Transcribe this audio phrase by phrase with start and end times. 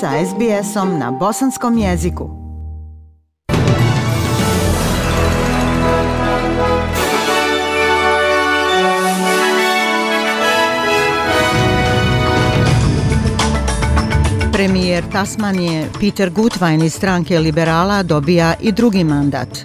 [0.00, 2.30] sa SBS-om na bosanskom jeziku.
[14.52, 19.58] Premijer Tasmanije Peter Gutwein iz stranke liberala dobija i drugi mandat.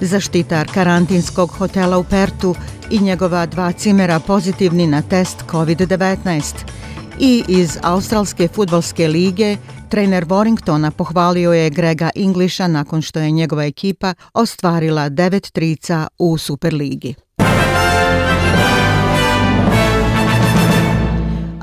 [0.00, 2.54] Zaštitar karantinskog hotela u Pertu
[2.90, 6.77] i njegova dva cimera pozitivni na test COVID-19
[7.20, 9.56] i iz Australske futbalske lige
[9.88, 16.38] trener Warringtona pohvalio je Grega Englisha nakon što je njegova ekipa ostvarila devet trica u
[16.38, 17.14] Superligi.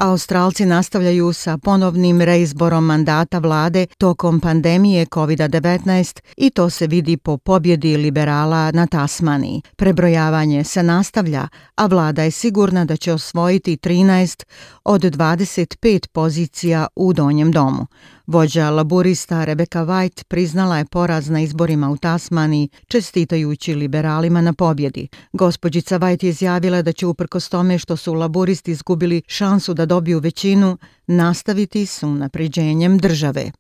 [0.06, 7.38] Australci nastavljaju sa ponovnim reizborom mandata vlade tokom pandemije COVID-19 i to se vidi po
[7.38, 9.62] pobjedi liberala na Tasmaniji.
[9.76, 14.44] Prebrojavanje se nastavlja, a vlada je sigurna da će osvojiti 13
[14.84, 17.88] od 25 pozicija u Donjem domu.
[18.28, 25.08] Vođa laburista Rebecca White priznala je poraz na izborima u Tasmaniji, čestitajući liberalima na pobjedi.
[25.34, 30.20] Gospođica White je izjavila da će uprkos tome što su laburisti izgubili šansu da dobiju
[30.20, 33.52] većinu, nastaviti s unapređenjem države.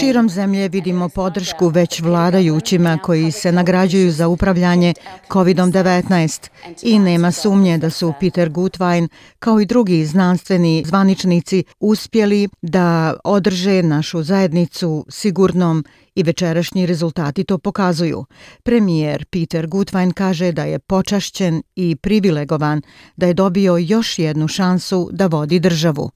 [0.00, 4.94] Širom zemlje vidimo podršku već vladajućima koji se nagrađuju za upravljanje
[5.28, 6.50] COVID-19
[6.82, 13.82] i nema sumnje da su Peter Gutwein kao i drugi znanstveni zvaničnici uspjeli da održe
[13.82, 15.84] našu zajednicu sigurnom
[16.14, 18.24] i večerašnji rezultati to pokazuju.
[18.62, 22.82] Premijer Peter Gutwein kaže da je počašćen i privilegovan
[23.16, 26.10] da je dobio još jednu šansu da vodi državu.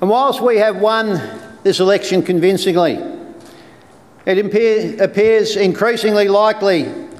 [0.00, 1.18] And whilst we have won
[1.62, 2.96] this election convincingly,
[4.26, 7.10] it appears increasingly likely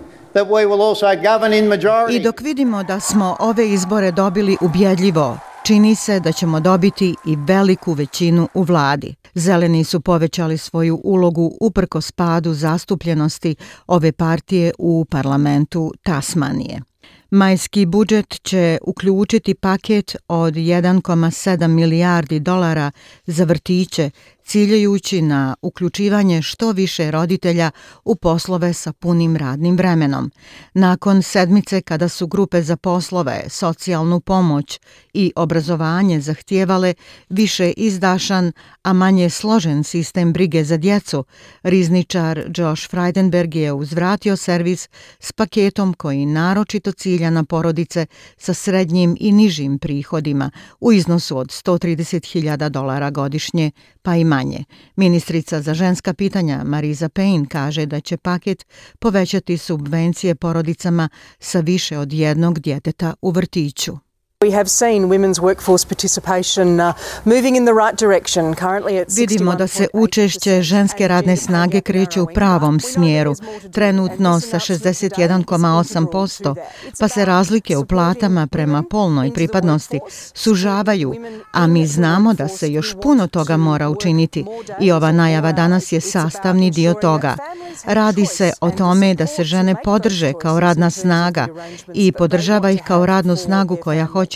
[2.10, 5.38] I dok vidimo da smo ove izbore dobili ubjedljivo,
[5.70, 9.14] čini se da ćemo dobiti i veliku većinu u vladi.
[9.34, 13.56] Zeleni su povećali svoju ulogu uprko spadu zastupljenosti
[13.86, 16.80] ove partije u parlamentu Tasmanije.
[17.30, 22.90] Majski budžet će uključiti paket od 1,7 milijardi dolara
[23.26, 24.10] za vrtiće,
[24.50, 27.70] ciljajući na uključivanje što više roditelja
[28.04, 30.30] u poslove sa punim radnim vremenom.
[30.74, 34.80] Nakon sedmice kada su grupe za poslove, socijalnu pomoć
[35.12, 36.94] i obrazovanje zahtijevale
[37.28, 38.52] više izdašan,
[38.82, 41.24] a manje složen sistem brige za djecu,
[41.62, 44.88] rizničar Josh Freidenberg je uzvratio servis
[45.20, 50.50] s paketom koji naročito cilja na porodice sa srednjim i nižim prihodima
[50.80, 53.70] u iznosu od 130.000 dolara godišnje,
[54.02, 54.64] pa i manje.
[54.96, 58.66] Ministrica za ženska pitanja Mariza Payne kaže da će paket
[58.98, 61.08] povećati subvencije porodicama
[61.38, 64.09] sa više od jednog djeteta u vrtiću.
[69.16, 73.34] Vidimo da se učešće ženske radne snage kreće u pravom smjeru,
[73.72, 76.54] trenutno sa 61,8%,
[76.98, 80.00] pa se razlike u platama prema polnoj pripadnosti
[80.34, 81.14] sužavaju,
[81.52, 84.44] a mi znamo da se još puno toga mora učiniti
[84.80, 87.36] i ova najava danas je sastavni dio toga.
[87.84, 91.46] Radi se o tome da se žene podrže kao radna snaga
[91.94, 94.29] i podržava ih kao radnu snagu koja hoće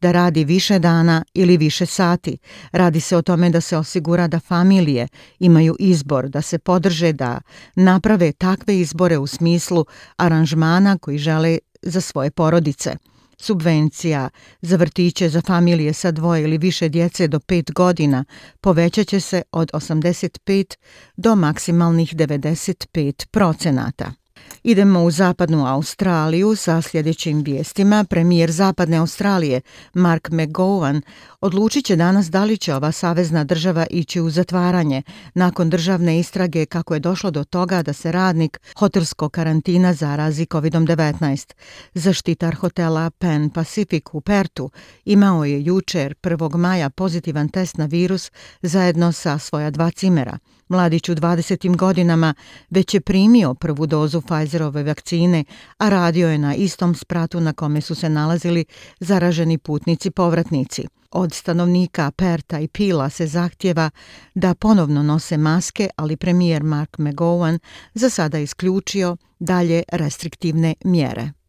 [0.00, 2.38] da radi više dana ili više sati.
[2.72, 5.08] Radi se o tome da se osigura da familije
[5.38, 7.40] imaju izbor, da se podrže da
[7.74, 9.84] naprave takve izbore u smislu
[10.16, 12.96] aranžmana koji žele za svoje porodice.
[13.38, 14.28] Subvencija
[14.60, 18.24] za vrtiće za familije sa dvoje ili više djece do pet godina
[18.60, 20.76] povećaće se od 85
[21.16, 24.21] do maksimalnih 95 procenata.
[24.62, 28.04] Idemo u zapadnu Australiju sa sljedećim vijestima.
[28.04, 29.60] Premijer zapadne Australije
[29.94, 31.00] Mark McGowan
[31.40, 35.02] odlučit će danas da li će ova savezna država ići u zatvaranje
[35.34, 41.52] nakon državne istrage kako je došlo do toga da se radnik hotelskog karantina zarazi COVID-19.
[41.94, 44.70] Zaštitar hotela Pan Pacific u Pertu
[45.04, 46.56] imao je jučer 1.
[46.56, 48.30] maja pozitivan test na virus
[48.62, 50.38] zajedno sa svoja dva cimera.
[50.72, 51.76] Mladić u 20.
[51.76, 52.34] godinama
[52.70, 55.44] već je primio prvu dozu Pfizerove vakcine,
[55.78, 58.64] a radio je na istom spratu na kome su se nalazili
[59.00, 60.86] zaraženi putnici povratnici.
[61.10, 63.90] Od stanovnika Perta i Pila se zahtjeva
[64.34, 67.58] da ponovno nose maske, ali premijer Mark McGowan
[67.94, 71.41] za sada isključio dalje restriktivne mjere.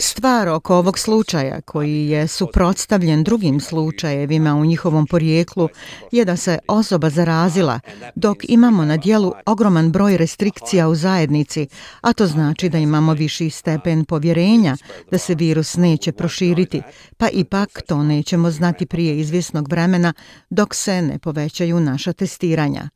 [0.00, 5.68] Stvar oko ovog slučaja koji je suprotstavljen drugim slučajevima u njihovom porijeklu
[6.12, 7.80] je da se osoba zarazila
[8.14, 11.68] dok imamo na dijelu ogroman broj restrikcija u zajednici,
[12.00, 14.76] a to znači da imamo viši stepen povjerenja
[15.10, 16.82] da se virus neće proširiti,
[17.16, 20.12] pa ipak to nećemo znati prije izvjesnog vremena
[20.50, 22.88] dok se ne povećaju naša testiranja.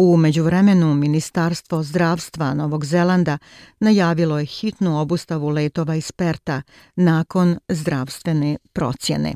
[0.00, 3.38] U međuvremenu Ministarstvo zdravstva Novog Zelanda
[3.80, 6.62] najavilo je hitnu obustavu letova iz Perta
[6.96, 9.34] nakon zdravstvene procjene.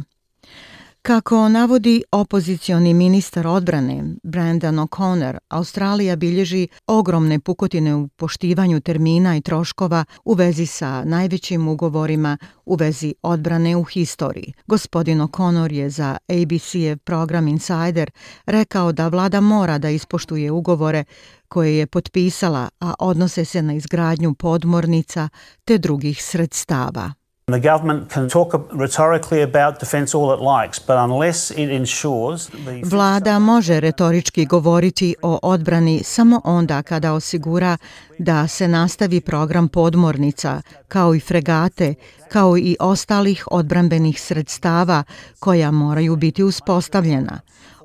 [1.03, 9.41] Kako navodi opozicioni ministar odbrane Brandon O'Connor, Australija bilježi ogromne pukotine u poštivanju termina i
[9.41, 14.53] troškova u vezi sa najvećim ugovorima u vezi odbrane u historiji.
[14.67, 18.11] Gospodin O'Connor je za ABC-ev program Insider
[18.47, 21.05] rekao da vlada mora da ispoštuje ugovore
[21.49, 25.29] koje je potpisala, a odnose se na izgradnju podmornica
[25.65, 27.22] te drugih sredstava.
[27.47, 32.83] The government can talk rhetorically about defense all it likes, but unless it ensures the
[32.85, 37.77] Vlada može retorički govoriti o odbrani samo onda kada osigura
[38.19, 41.94] da se nastavi program podmornica, kao i fregate,
[42.29, 45.05] kao i ostalih odbranbenih sredstava
[45.39, 47.41] koja moraju biti uspostavljena.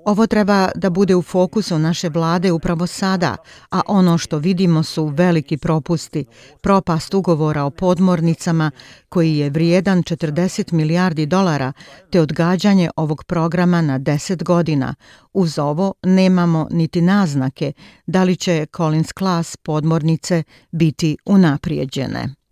[0.08, 3.36] Ovo treba da bude u fokusu naše vlade upravo sada,
[3.72, 6.26] a ono što vidimo su veliki propusti,
[6.62, 8.72] propast ugovora o podmornicama
[9.10, 11.74] koji je vrijedan 40 milijardi dolara,
[12.10, 14.96] te odgađanje ovog programa na 10 godina.
[15.34, 17.72] Uz ovo nemamo niti naznake
[18.06, 22.47] da li će Collins Class podmornice biti unaprijeđene.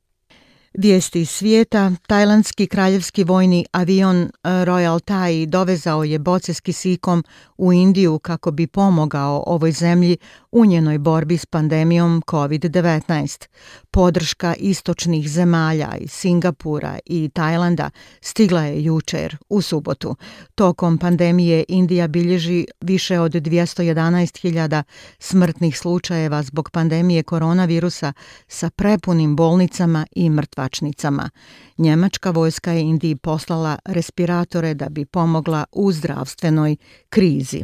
[0.77, 7.23] Vijesti iz svijeta, tajlandski kraljevski vojni avion e, Royal Thai dovezao je boce s kisikom
[7.57, 10.17] u Indiju kako bi pomogao ovoj zemlji
[10.51, 13.47] u njenoj borbi s pandemijom COVID-19.
[13.91, 17.89] Podrška istočnih zemalja iz Singapura i Tajlanda
[18.21, 20.15] stigla je jučer u subotu.
[20.55, 24.83] Tokom pandemije Indija bilježi više od 211.000
[25.19, 28.13] smrtnih slučajeva zbog pandemije koronavirusa
[28.47, 30.29] sa prepunim bolnicama i
[30.65, 31.29] mrtvačnicama.
[31.77, 36.77] Njemačka vojska je Indiji poslala respiratore da bi pomogla u zdravstvenoj
[37.09, 37.63] krizi.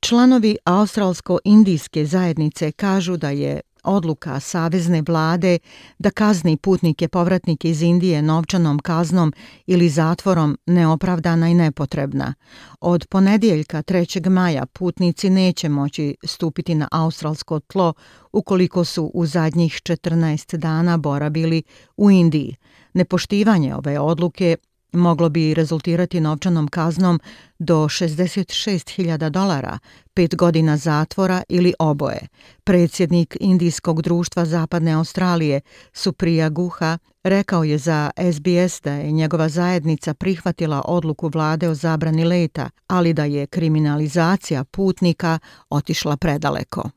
[0.00, 5.58] Članovi australsko-indijske zajednice kažu da je odluka savezne vlade
[5.98, 9.32] da kazni putnike povratnike iz Indije novčanom kaznom
[9.66, 12.34] ili zatvorom neopravdana i nepotrebna.
[12.80, 14.28] Od ponedjeljka 3.
[14.28, 17.94] maja putnici neće moći stupiti na australsko tlo
[18.32, 21.62] ukoliko su u zadnjih 14 dana boravili
[21.96, 22.56] u Indiji.
[22.92, 24.56] Nepoštivanje ove odluke
[24.92, 27.20] moglo bi rezultirati novčanom kaznom
[27.58, 29.78] do 66.000 dolara,
[30.14, 32.28] pet godina zatvora ili oboje.
[32.64, 35.60] Predsjednik Indijskog društva Zapadne Australije,
[35.92, 42.24] Supriya Guha, rekao je za SBS da je njegova zajednica prihvatila odluku vlade o zabrani
[42.24, 45.38] leta, ali da je kriminalizacija putnika
[45.70, 46.90] otišla predaleko.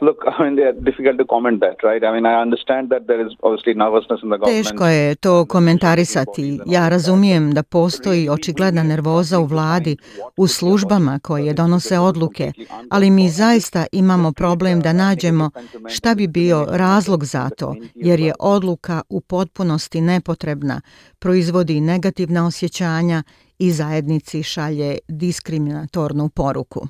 [0.00, 2.02] Look, I mean, are difficult to comment that, right?
[2.04, 4.66] I mean, I understand that there is obviously nervousness in the government.
[4.66, 6.60] Teško je to komentarisati.
[6.66, 9.96] Ja razumijem da postoji očigledna nervoza u vladi,
[10.36, 12.52] u službama koje donose odluke,
[12.90, 15.50] ali mi zaista imamo problem da nađemo
[15.88, 20.80] šta bi bio razlog za to, jer je odluka u potpunosti nepotrebna,
[21.18, 23.22] proizvodi negativna osjećanja
[23.58, 26.88] i zajednici šalje diskriminatornu poruku.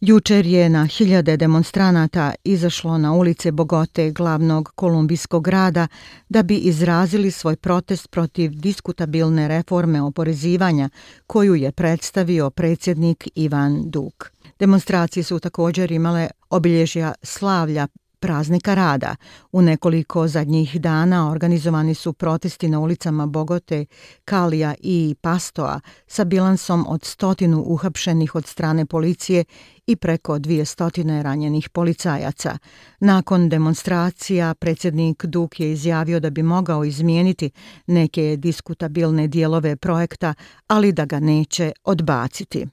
[0.00, 5.88] Jučer je na hiljade demonstranata izašlo na ulice Bogote, glavnog kolumbijskog grada,
[6.28, 10.88] da bi izrazili svoj protest protiv diskutabilne reforme oporezivanja
[11.26, 14.30] koju je predstavio predsjednik Ivan Duk.
[14.58, 17.86] Demonstracije su također imale obilježja slavlja
[18.20, 19.16] praznika rada.
[19.52, 23.86] U nekoliko zadnjih dana organizovani su protesti na ulicama Bogote,
[24.24, 29.44] Kalija i Pastoa sa bilansom od stotinu uhapšenih od strane policije
[29.86, 32.58] i preko dvije stotine ranjenih policajaca.
[33.00, 37.50] Nakon demonstracija, predsjednik Duk je izjavio da bi mogao izmijeniti
[37.86, 40.34] neke diskutabilne dijelove projekta,
[40.66, 42.66] ali da ga neće odbaciti.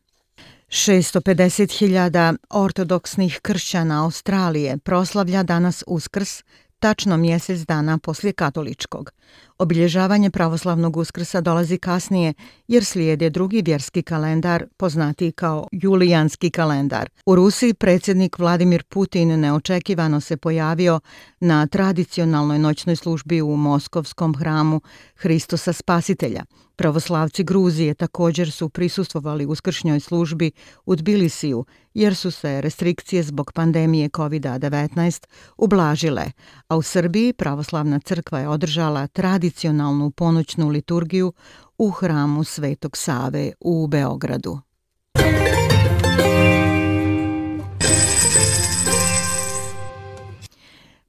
[0.69, 6.43] 650.000 ortodoksnih kršćana Australije proslavlja danas Uskrs,
[6.79, 9.11] tačno mjesec dana poslije katoličkog.
[9.59, 12.33] Obilježavanje pravoslavnog uskrsa dolazi kasnije
[12.67, 17.09] jer slijede drugi vjerski kalendar poznati kao Julijanski kalendar.
[17.25, 20.99] U Rusiji predsjednik Vladimir Putin neočekivano se pojavio
[21.39, 24.81] na tradicionalnoj noćnoj službi u Moskovskom hramu
[25.15, 26.43] Hristosa Spasitelja–
[26.77, 30.51] Pravoslavci Gruzije također su prisustvovali uskršnjoj službi
[30.85, 35.25] u Tbilisiju jer su se restrikcije zbog pandemije COVID-19
[35.57, 36.25] ublažile,
[36.67, 41.33] a u Srbiji pravoslavna crkva je održala tradicionalnu tradicionalnu ponoćnu liturgiju
[41.77, 44.59] u hramu Svetog Save u Beogradu.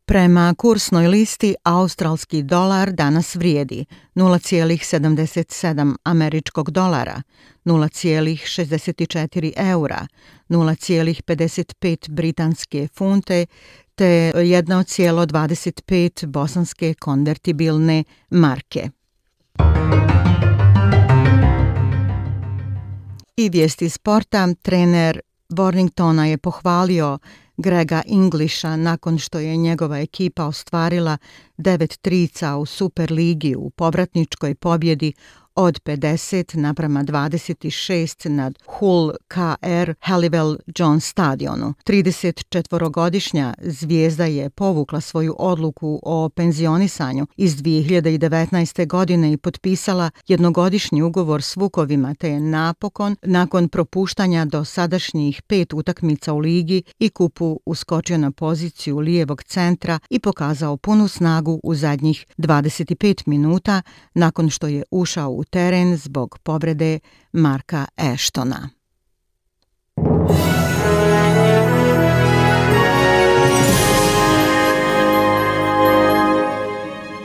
[0.08, 3.84] Prema kursnoj listi, australski dolar danas vrijedi
[4.14, 7.22] 0,77 američkog dolara,
[7.64, 10.06] 0,64 eura,
[10.48, 13.46] 0,55 britanske funte
[13.94, 18.90] te 1,25 bosanske konvertibilne marke.
[23.36, 27.18] I vijesti sporta, trener Borningtona je pohvalio
[27.56, 31.18] Grega Englisha nakon što je njegova ekipa ostvarila
[31.56, 35.12] devet trica u Superligi u povratničkoj pobjedi
[35.56, 41.74] od 50 naprama 26 nad Hull KR Halliwell John stadionu.
[41.86, 48.86] 34-godišnja zvijezda je povukla svoju odluku o penzionisanju iz 2019.
[48.86, 55.72] godine i potpisala jednogodišnji ugovor s Vukovima te je napokon, nakon propuštanja do sadašnjih pet
[55.72, 61.74] utakmica u ligi i kupu uskočio na poziciju lijevog centra i pokazao punu snagu u
[61.74, 63.82] zadnjih 25 minuta
[64.14, 66.98] nakon što je ušao u teren zbog povrede
[67.32, 68.68] Marka Eštona.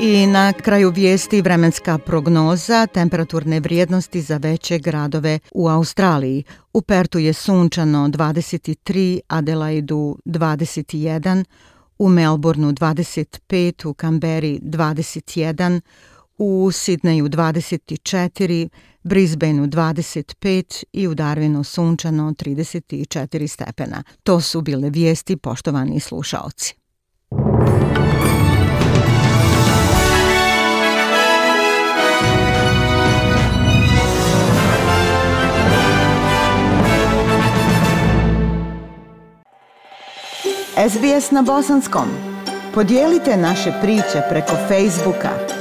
[0.03, 6.43] I na kraju vijesti vremenska prognoza temperaturne vrijednosti za veće gradove u Australiji.
[6.73, 11.43] U Pertu je sunčano 23, Adelaidu 21,
[11.99, 15.81] u Melbourneu 25, u Kamberi 21,
[16.43, 18.69] u Sidneju 24,
[19.03, 24.03] Brisbaneu 25 i u Darwinu sunčano 34 stepena.
[24.23, 26.75] To su bile vijesti, poštovani slušaoci.
[40.89, 42.07] SBS na bosanskom.
[42.73, 45.60] Podijelite naše priče preko Facebooka.